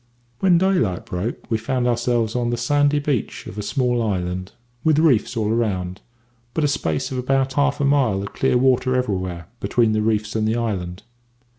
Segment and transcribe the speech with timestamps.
[0.39, 4.51] "When daylight broke, we found ourselves on the sandy beach of a small island,
[4.83, 6.03] with reefs all round us;
[6.55, 9.49] but a space of about a quarter to half a mile of clear water everywhere
[9.59, 11.03] between the reefs and the island.